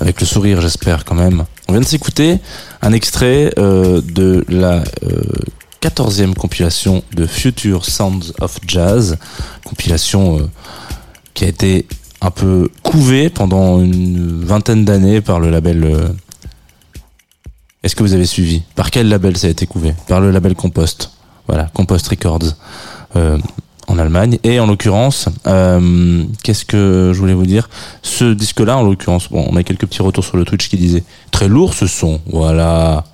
avec 0.00 0.20
le 0.20 0.26
sourire, 0.26 0.60
j'espère, 0.60 1.04
quand 1.04 1.14
même. 1.14 1.44
On 1.68 1.74
vient 1.74 1.80
de 1.80 1.86
s'écouter 1.86 2.38
un 2.82 2.92
extrait 2.92 3.52
euh, 3.56 4.00
de 4.00 4.44
la 4.48 4.82
euh, 5.04 5.22
14e 5.80 6.34
compilation 6.34 7.04
de 7.14 7.24
Future 7.24 7.84
Sounds 7.84 8.32
of 8.40 8.58
Jazz, 8.66 9.16
compilation 9.64 10.40
euh, 10.40 10.50
qui 11.34 11.44
a 11.44 11.48
été 11.48 11.86
un 12.20 12.30
peu 12.30 12.70
couvée 12.82 13.30
pendant 13.30 13.80
une 13.80 14.44
vingtaine 14.44 14.84
d'années 14.84 15.20
par 15.20 15.40
le 15.40 15.50
label. 15.50 15.84
euh, 15.84 16.08
Est-ce 17.82 17.96
que 17.96 18.02
vous 18.02 18.12
avez 18.12 18.26
suivi? 18.26 18.62
Par 18.74 18.90
quel 18.90 19.08
label 19.08 19.36
ça 19.36 19.46
a 19.46 19.50
été 19.50 19.66
couvé? 19.66 19.94
Par 20.06 20.20
le 20.20 20.30
label 20.30 20.54
Compost. 20.54 21.12
Voilà, 21.46 21.64
Compost 21.74 22.06
Records 22.08 22.54
euh, 23.16 23.38
en 23.88 23.98
Allemagne. 23.98 24.38
Et 24.44 24.60
en 24.60 24.66
l'occurrence, 24.66 25.28
euh, 25.46 26.24
qu'est-ce 26.42 26.64
que 26.64 27.12
je 27.14 27.18
voulais 27.18 27.34
vous 27.34 27.46
dire? 27.46 27.68
Ce 28.02 28.32
disque-là, 28.34 28.76
en 28.76 28.82
l'occurrence, 28.82 29.28
bon, 29.30 29.46
on 29.50 29.56
a 29.56 29.62
quelques 29.62 29.86
petits 29.86 30.02
retours 30.02 30.24
sur 30.24 30.36
le 30.36 30.44
Twitch 30.44 30.68
qui 30.68 30.76
disaient 30.76 31.04
très 31.30 31.48
lourd 31.48 31.74
ce 31.74 31.86
son. 31.86 32.20
Voilà, 32.26 33.04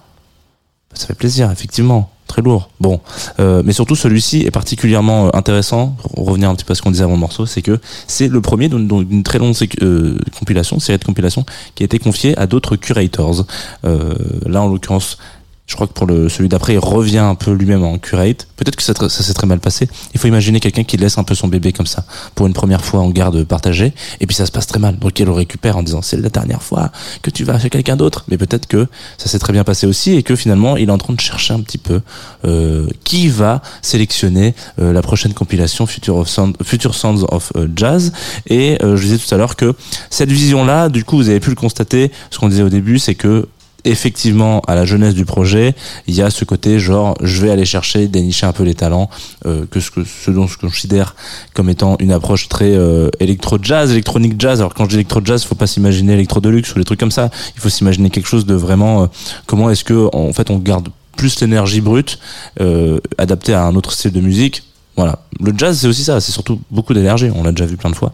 ça 0.93 1.07
fait 1.07 1.15
plaisir, 1.15 1.51
effectivement. 1.51 2.11
Très 2.27 2.43
lourd. 2.43 2.71
Bon, 2.81 3.01
Euh, 3.39 3.63
mais 3.65 3.73
surtout 3.73 3.95
celui-ci 3.95 4.43
est 4.43 4.51
particulièrement 4.51 5.27
euh, 5.27 5.31
intéressant. 5.35 5.97
Revenir 6.17 6.51
un 6.51 6.55
petit 6.55 6.65
peu 6.65 6.73
à 6.73 6.75
ce 6.75 6.83
qu'on 6.83 6.91
disait 6.91 7.05
avant 7.05 7.15
le 7.15 7.21
morceau, 7.21 7.47
c'est 7.47 7.63
que 7.63 7.79
c'est 8.07 8.29
le 8.29 8.41
premier 8.41 8.69
d'une 8.69 9.23
très 9.23 9.39
longue 9.39 9.55
euh, 9.83 10.19
compilation, 10.39 10.79
série 10.81 10.99
de 10.99 11.05
compilations, 11.05 11.45
qui 11.75 11.83
a 11.83 11.87
été 11.87 11.99
confiée 11.99 12.37
à 12.39 12.47
d'autres 12.47 12.77
curators. 12.77 13.45
Là, 13.85 14.63
en 14.63 14.69
l'occurrence, 14.69 15.19
je 15.67 15.75
crois 15.75 15.87
que 15.87 15.93
pour 15.93 16.07
le 16.07 16.29
celui 16.29 16.49
d'après, 16.49 16.75
il 16.75 16.79
revient 16.79 17.19
un 17.19 17.35
peu 17.35 17.53
lui-même 17.53 17.83
en 17.83 17.99
curate. 17.99 18.47
Peut-être 18.57 18.77
que 18.77 18.83
ça, 18.83 18.95
ça 18.95 19.09
s'est 19.09 19.35
très 19.35 19.47
mal 19.47 19.61
passé. 19.61 19.89
Il 20.15 20.21
faut 20.21 20.29
imaginer 20.29 20.61
quelqu'un 20.61 20.85
qui 20.85 20.97
laisse 20.97 21.19
un 21.19 21.25
peu 21.25 21.35
son 21.35 21.49
bébé 21.49 21.73
comme 21.73 21.87
ça 21.87 22.05
pour 22.35 22.47
une 22.47 22.53
première 22.53 22.85
fois 22.85 23.01
en 23.01 23.11
garde 23.11 23.43
partagée, 23.45 23.93
et 24.21 24.27
puis 24.27 24.37
ça 24.37 24.47
se 24.47 24.53
passe 24.53 24.67
très 24.67 24.79
mal. 24.79 24.99
Donc 24.99 25.19
il 25.19 25.27
le 25.27 25.33
récupère 25.33 25.77
en 25.77 25.83
disant 25.83 26.03
c'est 26.03 26.17
la 26.17 26.29
dernière 26.29 26.63
fois 26.63 26.91
que 27.23 27.31
tu 27.31 27.45
vas 27.45 27.59
chez 27.59 27.71
quelqu'un 27.71 27.97
d'autre. 27.97 28.25
Mais 28.29 28.39
peut-être 28.39 28.67
que 28.67 28.87
ça 29.19 29.29
s'est 29.29 29.39
très 29.39 29.53
bien 29.53 29.65
passé 29.65 29.87
aussi 29.87 30.13
et 30.13 30.23
que 30.23 30.37
finalement 30.37 30.77
il 30.77 30.89
est 30.89 30.93
en 30.93 30.99
train 30.99 31.15
de 31.15 31.21
chercher 31.21 31.55
un 31.55 31.61
petit 31.61 31.79
peu 31.79 32.01
euh, 32.45 32.89
qui 33.05 33.29
va 33.29 33.63
sélectionner 33.83 34.55
euh, 34.79 34.93
la 34.93 35.03
prochaine 35.03 35.35
compilation 35.35 35.87
Future, 35.87 36.17
of 36.17 36.41
Future 36.63 36.95
Sounds 36.95 37.25
of 37.29 37.53
euh, 37.57 37.69
Jazz. 37.75 38.13
Et 38.47 38.79
euh, 38.83 38.97
je 38.97 39.03
disais 39.03 39.19
tout 39.19 39.35
à 39.35 39.39
l'heure 39.39 39.57
que 39.57 39.75
cette 40.11 40.31
vision-là, 40.31 40.89
du 40.89 41.05
coup, 41.05 41.17
vous 41.17 41.29
avez 41.29 41.41
pu 41.41 41.51
le 41.51 41.57
constater. 41.57 42.11
Ce 42.31 42.39
qu'on 42.39 42.49
disait 42.49 42.63
au 42.63 42.69
début, 42.69 42.99
c'est 42.99 43.15
que 43.15 43.49
effectivement 43.87 44.61
à 44.67 44.75
la 44.75 44.85
jeunesse 44.85 45.15
du 45.15 45.25
projet 45.25 45.75
il 46.07 46.15
y 46.15 46.23
a 46.23 46.31
ce 46.31 46.45
côté 46.45 46.79
genre 46.79 47.17
je 47.23 47.41
vais 47.43 47.51
aller 47.51 47.65
chercher 47.65 48.09
dénicher 48.09 48.47
un 48.47 48.53
peu 48.53 48.65
les 48.65 48.75
talents 48.75 49.09
euh, 49.47 49.65
que 49.71 49.81
ce 49.81 49.91
que 49.91 50.05
ce 50.05 50.31
dont 50.31 50.47
je 50.47 50.59
considère 50.59 51.15
comme 51.55 51.69
étant 51.69 51.97
une 52.01 52.13
approche 52.13 52.49
très 52.49 52.73
euh, 52.75 53.09
électro 53.21 53.59
jazz 53.61 53.91
électronique 53.91 54.35
jazz. 54.39 54.61
Alors 54.61 54.75
quand 54.75 54.85
je 54.85 54.91
dis 54.91 54.95
électro 54.97 55.21
jazz 55.25 55.45
faut 55.45 55.55
pas 55.55 55.67
s'imaginer 55.67 56.15
électro 56.15 56.41
deluxe 56.41 56.75
ou 56.75 56.79
des 56.79 56.85
trucs 56.85 57.01
comme 57.01 57.11
ça. 57.11 57.31
Il 57.57 57.61
faut 57.61 57.69
s'imaginer 57.69 58.11
quelque 58.11 58.29
chose 58.29 58.47
de 58.47 58.55
vraiment 58.55 59.03
euh, 59.03 59.07
comment 59.47 59.71
est-ce 59.71 59.85
que 59.85 60.09
en 60.15 60.33
fait 60.33 60.51
on 60.51 60.59
garde 60.59 60.89
plus 61.17 61.41
l'énergie 61.41 61.81
brute 61.81 62.19
euh, 62.61 62.99
adaptée 63.19 63.55
à 63.55 63.65
un 63.65 63.75
autre 63.75 63.93
style 63.93 64.13
de 64.13 64.21
musique. 64.21 64.63
Voilà. 64.97 65.21
Le 65.41 65.53
jazz 65.57 65.79
c'est 65.79 65.87
aussi 65.87 66.05
ça. 66.05 66.21
C'est 66.21 66.33
surtout 66.33 66.61
beaucoup 66.71 66.95
d'énergie. 66.95 67.31
On 67.35 67.43
l'a 67.43 67.53
déjà 67.53 67.67
vu 67.67 67.77
plein 67.77 67.91
de 67.91 67.97
fois. 67.97 68.13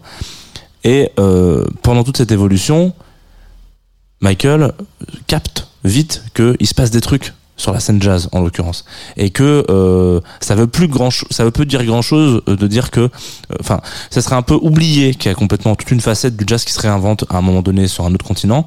Et 0.83 1.11
euh, 1.19 1.65
pendant 1.81 2.03
toute 2.03 2.17
cette 2.17 2.31
évolution 2.31 2.93
Michael 4.23 4.71
capte 5.27 5.67
vite 5.83 6.23
qu'il 6.33 6.65
se 6.65 6.73
passe 6.73 6.91
des 6.91 7.01
trucs 7.01 7.33
sur 7.57 7.71
la 7.71 7.79
scène 7.79 8.01
jazz 8.01 8.29
en 8.31 8.41
l'occurrence 8.41 8.83
et 9.15 9.29
que 9.29 9.63
euh, 9.69 10.21
ça 10.39 10.55
veut 10.55 10.65
plus 10.65 10.87
grand 10.87 11.09
ça 11.29 11.43
veut 11.43 11.51
peu 11.51 11.65
dire 11.65 11.83
grand 11.85 12.01
chose 12.01 12.41
de 12.47 12.67
dire 12.67 12.89
que 12.89 13.01
euh, 13.01 13.09
enfin 13.59 13.79
ça 14.09 14.21
serait 14.21 14.35
un 14.35 14.41
peu 14.41 14.55
oublié 14.55 15.13
qu'il 15.13 15.29
y 15.29 15.31
a 15.31 15.35
complètement 15.35 15.75
toute 15.75 15.91
une 15.91 16.01
facette 16.01 16.35
du 16.35 16.45
jazz 16.47 16.63
qui 16.63 16.73
se 16.73 16.79
réinvente 16.79 17.25
à 17.29 17.37
un 17.37 17.41
moment 17.41 17.61
donné 17.61 17.87
sur 17.87 18.05
un 18.05 18.13
autre 18.13 18.25
continent 18.25 18.65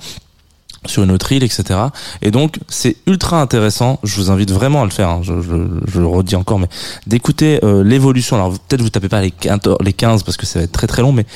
sur 0.85 1.03
une 1.03 1.11
autre 1.11 1.33
île, 1.33 1.42
etc. 1.42 1.81
Et 2.23 2.31
donc, 2.31 2.59
c'est 2.69 2.97
ultra 3.07 3.40
intéressant. 3.40 3.99
Je 4.05 4.16
vous 4.21 4.31
invite 4.31 4.53
vraiment 4.53 4.83
à 4.83 4.85
le 4.85 4.90
faire. 4.90 5.09
hein. 5.09 5.21
Je, 5.23 5.33
le 5.33 6.07
redis 6.07 6.37
encore, 6.37 6.59
mais 6.59 6.69
d'écouter 7.07 7.59
euh, 7.64 7.83
l'évolution. 7.83 8.37
Alors, 8.37 8.53
peut-être 8.53 8.83
vous 8.83 8.90
tapez 8.90 9.09
pas 9.09 9.21
les 9.21 9.31
15, 9.33 9.61
les 9.81 9.92
15 9.92 10.23
parce 10.23 10.37
que 10.37 10.47
ça 10.47 10.61
va 10.61 10.64
être 10.64 10.73
très 10.73 10.87
très 10.87 11.03
long, 11.03 11.12
mais 11.12 11.27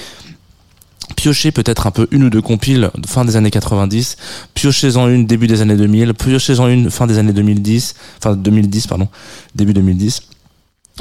piochez 1.20 1.52
peut-être 1.52 1.87
un 1.87 1.90
peu 1.90 2.09
une 2.12 2.24
ou 2.24 2.30
deux 2.30 2.40
compiles 2.40 2.90
fin 3.06 3.26
des 3.26 3.37
années 3.37 3.50
90, 3.50 4.16
piochez-en 4.54 5.06
une 5.06 5.26
début 5.26 5.46
des 5.46 5.61
années 5.61 5.76
2000, 5.76 6.14
piochez-en 6.14 6.66
une 6.66 6.90
fin 6.90 7.06
des 7.06 7.18
années 7.18 7.35
2010, 7.35 7.94
enfin 8.16 8.35
2010 8.35 8.87
pardon, 8.87 9.06
début 9.54 9.74
2010 9.74 10.22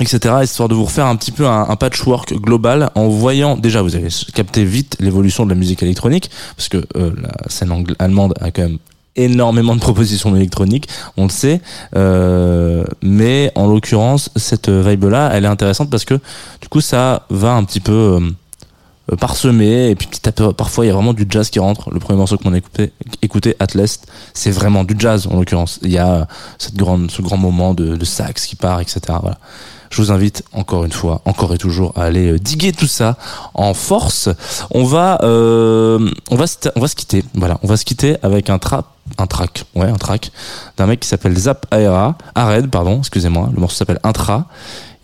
etc 0.01 0.35
histoire 0.43 0.67
de 0.67 0.75
vous 0.75 0.83
refaire 0.83 1.05
un 1.05 1.15
petit 1.15 1.31
peu 1.31 1.47
un, 1.47 1.73
patchwork 1.77 2.33
global 2.33 2.89
en 2.95 3.07
voyant 3.07 3.55
déjà 3.55 3.81
vous 3.81 3.95
allez 3.95 4.09
capter 4.33 4.65
vite 4.65 4.97
l'évolution 4.99 5.45
de 5.45 5.49
la 5.49 5.55
musique 5.55 5.83
électronique 5.83 6.29
parce 6.57 6.67
que 6.67 6.85
euh, 6.97 7.11
la 7.21 7.49
scène 7.49 7.85
allemande 7.97 8.33
a 8.41 8.51
quand 8.51 8.63
même 8.63 8.77
énormément 9.15 9.75
de 9.75 9.81
propositions 9.81 10.35
électroniques, 10.35 10.87
on 11.17 11.23
le 11.23 11.29
sait, 11.29 11.61
euh, 11.95 12.83
mais 13.01 13.51
en 13.55 13.67
l'occurrence 13.67 14.31
cette 14.35 14.69
vibe 14.69 15.05
là, 15.05 15.31
elle 15.33 15.45
est 15.45 15.49
intéressante 15.49 15.89
parce 15.89 16.05
que 16.05 16.15
du 16.61 16.67
coup 16.69 16.81
ça 16.81 17.25
va 17.29 17.53
un 17.53 17.63
petit 17.63 17.79
peu 17.79 17.91
euh, 17.91 18.19
euh, 18.19 18.29
parsemé 19.15 19.89
et 19.89 19.95
puis 19.95 20.07
petit 20.07 20.27
à 20.27 20.53
parfois 20.53 20.85
il 20.85 20.87
y 20.87 20.91
a 20.91 20.93
vraiment 20.93 21.13
du 21.13 21.25
jazz 21.29 21.49
qui 21.49 21.59
rentre 21.59 21.91
le 21.91 21.99
premier 21.99 22.17
morceau 22.17 22.37
qu'on 22.37 22.53
a 22.53 22.57
écouté 22.57 22.91
écouté 23.21 23.55
Atlas 23.59 23.99
c'est 24.33 24.51
vraiment 24.51 24.83
du 24.83 24.95
jazz 24.97 25.27
en 25.27 25.37
l'occurrence 25.37 25.79
il 25.83 25.91
y 25.91 25.97
a 25.97 26.27
cette 26.57 26.75
grande 26.75 27.09
ce 27.11 27.21
grand 27.21 27.37
moment 27.37 27.73
de, 27.73 28.03
sax 28.05 28.45
qui 28.45 28.55
part 28.55 28.81
etc 28.81 28.99
voilà 29.21 29.37
je 29.89 30.01
vous 30.01 30.11
invite 30.11 30.43
encore 30.53 30.85
une 30.85 30.91
fois, 30.91 31.21
encore 31.25 31.53
et 31.53 31.57
toujours, 31.57 31.93
à 31.95 32.03
aller 32.03 32.33
euh, 32.33 32.39
diguer 32.39 32.71
tout 32.71 32.87
ça 32.87 33.17
en 33.53 33.73
force. 33.73 34.29
On 34.71 34.83
va, 34.83 35.19
euh, 35.23 36.11
on 36.29 36.35
va, 36.35 36.45
on 36.75 36.79
va 36.79 36.87
se 36.87 36.95
quitter. 36.95 37.23
Voilà, 37.33 37.59
on 37.63 37.67
va 37.67 37.77
se 37.77 37.85
quitter 37.85 38.17
avec 38.21 38.49
un 38.49 38.59
trap, 38.59 38.85
un 39.17 39.25
track, 39.25 39.65
ouais, 39.75 39.89
un 39.89 39.97
track 39.97 40.31
d'un 40.77 40.85
mec 40.85 40.99
qui 40.99 41.07
s'appelle 41.07 41.35
Zap 41.37 41.65
Aera, 41.73 42.17
Ared, 42.35 42.69
pardon, 42.69 42.99
excusez-moi. 42.99 43.49
Le 43.53 43.59
morceau 43.59 43.77
s'appelle 43.77 43.99
Intra. 44.03 44.47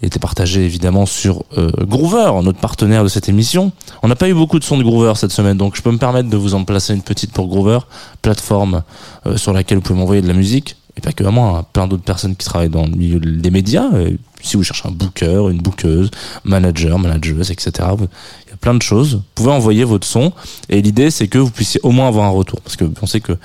Était 0.05 0.19
partagé 0.19 0.63
évidemment 0.63 1.07
sur 1.07 1.43
euh, 1.57 1.71
Groover, 1.79 2.31
notre 2.43 2.59
partenaire 2.59 3.03
de 3.03 3.07
cette 3.07 3.27
émission. 3.27 3.71
On 4.03 4.07
n'a 4.07 4.15
pas 4.15 4.29
eu 4.29 4.35
beaucoup 4.35 4.59
de 4.59 4.63
sons 4.63 4.77
de 4.77 4.83
Groover 4.83 5.13
cette 5.15 5.31
semaine, 5.31 5.57
donc 5.57 5.75
je 5.75 5.81
peux 5.81 5.89
me 5.89 5.97
permettre 5.97 6.29
de 6.29 6.37
vous 6.37 6.53
en 6.53 6.63
placer 6.63 6.93
une 6.93 7.01
petite 7.01 7.31
pour 7.31 7.47
Groover, 7.47 7.79
plateforme 8.21 8.83
euh, 9.25 9.35
sur 9.35 9.51
laquelle 9.51 9.79
vous 9.79 9.81
pouvez 9.81 9.97
m'envoyer 9.97 10.21
de 10.21 10.27
la 10.27 10.35
musique. 10.35 10.75
Et 10.95 11.01
pas 11.01 11.11
que 11.11 11.23
à 11.23 11.31
moi, 11.31 11.57
hein, 11.57 11.65
plein 11.73 11.87
d'autres 11.87 12.03
personnes 12.03 12.35
qui 12.35 12.45
travaillent 12.45 12.69
dans 12.69 12.85
le 12.85 12.91
milieu 12.91 13.19
des 13.19 13.49
médias. 13.49 13.89
Euh, 13.95 14.11
si 14.43 14.57
vous 14.57 14.63
cherchez 14.63 14.87
un 14.87 14.91
booker, 14.91 15.49
une 15.49 15.57
bookeuse, 15.57 16.11
manager, 16.43 16.99
manageuse, 16.99 17.49
etc. 17.49 17.71
Il 17.99 18.51
y 18.51 18.53
a 18.53 18.57
plein 18.61 18.75
de 18.75 18.83
choses. 18.83 19.15
Vous 19.15 19.23
pouvez 19.33 19.51
envoyer 19.51 19.85
votre 19.85 20.05
son. 20.05 20.33
Et 20.69 20.83
l'idée, 20.83 21.09
c'est 21.09 21.27
que 21.27 21.39
vous 21.39 21.49
puissiez 21.49 21.79
au 21.81 21.89
moins 21.89 22.07
avoir 22.07 22.25
un 22.25 22.29
retour. 22.29 22.61
Parce 22.61 22.75
que 22.75 22.85
on 23.01 23.07
sait 23.07 23.21
que 23.21 23.35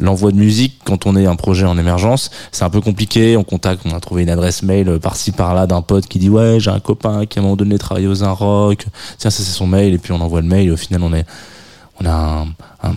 l'envoi 0.00 0.30
de 0.32 0.36
musique 0.36 0.78
quand 0.84 1.06
on 1.06 1.16
est 1.16 1.26
un 1.26 1.36
projet 1.36 1.64
en 1.66 1.76
émergence 1.78 2.30
c'est 2.52 2.64
un 2.64 2.70
peu 2.70 2.80
compliqué. 2.80 3.36
On 3.36 3.44
contacte 3.44 3.82
on 3.84 3.94
a 3.94 4.00
trouvé 4.00 4.22
une 4.22 4.30
adresse 4.30 4.62
mail 4.62 4.88
euh, 4.88 4.98
par-ci 4.98 5.32
par-là 5.32 5.66
d'un 5.66 5.82
pote 5.82 6.06
qui 6.06 6.18
dit 6.18 6.30
ouais 6.30 6.58
j'ai 6.60 6.70
un 6.70 6.80
copain 6.80 7.26
qui 7.26 7.38
à 7.38 7.40
un 7.40 7.44
moment 7.44 7.56
donné 7.56 7.78
travaille 7.78 8.06
aux 8.06 8.22
un 8.24 8.30
rock 8.32 8.86
tiens 9.18 9.30
ça 9.30 9.42
c'est 9.42 9.50
son 9.50 9.66
mail. 9.66 9.94
Et 9.94 9.98
puis 9.98 10.12
on 10.12 10.20
envoie 10.20 10.40
le 10.40 10.46
mail. 10.48 10.68
Et 10.68 10.70
au 10.70 10.76
final 10.76 11.02
on 11.02 11.12
est 11.12 11.24
on 12.00 12.06
a 12.06 12.10
un, 12.12 12.42
un, 12.82 12.90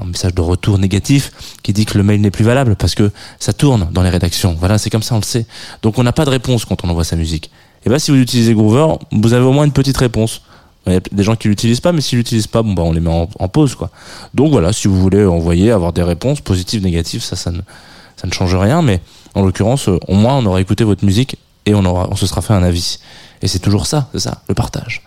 un- 0.00 0.04
message 0.06 0.34
de 0.34 0.40
retour 0.40 0.78
négatif 0.78 1.32
qui 1.64 1.72
dit 1.72 1.84
que 1.84 1.98
le 1.98 2.04
mail 2.04 2.20
n'est 2.20 2.30
plus 2.30 2.44
valable 2.44 2.76
parce 2.76 2.94
que 2.94 3.10
ça 3.40 3.52
tourne 3.52 3.88
dans 3.92 4.02
les 4.02 4.10
rédactions. 4.10 4.56
Voilà 4.58 4.78
c'est 4.78 4.88
comme 4.90 5.02
ça 5.02 5.14
on 5.16 5.18
le 5.18 5.24
sait. 5.24 5.46
Donc 5.82 5.98
on 5.98 6.04
n'a 6.04 6.12
pas 6.12 6.24
de 6.24 6.30
réponse 6.30 6.64
quand 6.64 6.84
on 6.84 6.88
envoie 6.88 7.02
sa 7.04 7.16
musique. 7.16 7.50
Et 7.84 7.90
ben 7.90 7.98
si 7.98 8.10
vous 8.12 8.18
utilisez 8.18 8.54
Groover 8.54 8.98
vous 9.10 9.32
avez 9.32 9.44
au 9.44 9.52
moins 9.52 9.64
une 9.64 9.72
petite 9.72 9.96
réponse 9.96 10.42
il 10.86 10.92
y 10.92 10.96
a 10.96 11.00
des 11.12 11.22
gens 11.22 11.36
qui 11.36 11.48
l'utilisent 11.48 11.80
pas 11.80 11.92
mais 11.92 12.00
s'ils 12.00 12.18
l'utilisent 12.18 12.46
pas 12.46 12.62
bon 12.62 12.72
bah 12.72 12.82
on 12.84 12.92
les 12.92 13.00
met 13.00 13.10
en, 13.10 13.48
pause 13.48 13.74
quoi 13.74 13.90
donc 14.34 14.50
voilà, 14.50 14.72
si 14.72 14.86
vous 14.86 15.00
voulez 15.00 15.24
envoyer, 15.24 15.70
avoir 15.70 15.92
des 15.92 16.02
réponses 16.02 16.40
positives, 16.40 16.82
négatives, 16.82 17.22
ça, 17.22 17.36
ça 17.36 17.50
ne, 17.50 17.60
ça 18.16 18.26
ne 18.26 18.32
change 18.32 18.54
rien. 18.54 18.82
Mais 18.82 19.00
en 19.34 19.42
l'occurrence, 19.42 19.88
euh, 19.88 19.98
au 20.08 20.14
moins, 20.14 20.36
on 20.36 20.46
aura 20.46 20.60
écouté 20.60 20.84
votre 20.84 21.04
musique 21.04 21.38
et 21.64 21.74
on 21.74 21.84
aura, 21.84 22.08
on 22.10 22.16
se 22.16 22.26
sera 22.26 22.42
fait 22.42 22.52
un 22.52 22.62
avis. 22.62 22.98
Et 23.42 23.48
c'est 23.48 23.58
toujours 23.58 23.86
ça, 23.86 24.08
c'est 24.12 24.20
ça, 24.20 24.42
le 24.48 24.54
partage. 24.54 25.02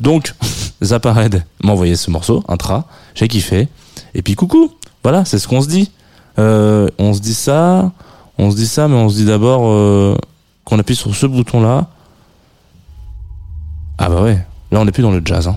Donc, 0.00 0.34
Zapared 0.82 1.44
m'a 1.62 1.72
envoyé 1.72 1.96
ce 1.96 2.10
morceau, 2.10 2.42
intra, 2.48 2.86
j'ai 3.14 3.28
kiffé. 3.28 3.68
Et 4.14 4.22
puis 4.22 4.34
coucou, 4.34 4.72
voilà, 5.02 5.24
c'est 5.24 5.38
ce 5.38 5.46
qu'on 5.46 5.60
se 5.60 5.68
dit. 5.68 5.90
Euh, 6.38 6.88
on 6.98 7.12
se 7.12 7.20
dit 7.20 7.34
ça, 7.34 7.92
on 8.38 8.50
se 8.50 8.56
dit 8.56 8.66
ça, 8.66 8.88
mais 8.88 8.96
on 8.96 9.08
se 9.08 9.16
dit 9.16 9.26
d'abord 9.26 9.62
euh, 9.66 10.16
qu'on 10.64 10.78
appuie 10.78 10.96
sur 10.96 11.14
ce 11.14 11.26
bouton-là. 11.26 11.88
Ah 13.98 14.08
bah 14.08 14.22
ouais, 14.22 14.38
là 14.70 14.80
on 14.80 14.84
n'est 14.84 14.92
plus 14.92 15.02
dans 15.02 15.10
le 15.10 15.22
jazz. 15.24 15.48
Hein. 15.48 15.56